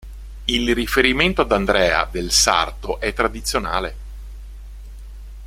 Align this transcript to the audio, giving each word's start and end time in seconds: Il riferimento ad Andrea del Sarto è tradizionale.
Il 0.45 0.73
riferimento 0.73 1.41
ad 1.41 1.51
Andrea 1.51 2.07
del 2.09 2.31
Sarto 2.31 2.99
è 2.99 3.13
tradizionale. 3.13 3.95